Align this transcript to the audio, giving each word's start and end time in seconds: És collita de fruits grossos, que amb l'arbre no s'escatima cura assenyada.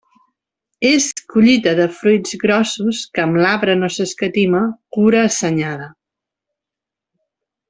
És 0.91 1.09
collita 1.33 1.73
de 1.79 1.85
fruits 1.97 2.33
grossos, 2.43 3.01
que 3.17 3.25
amb 3.27 3.39
l'arbre 3.43 3.77
no 3.85 3.91
s'escatima 3.97 4.63
cura 4.99 5.23
assenyada. 5.29 5.91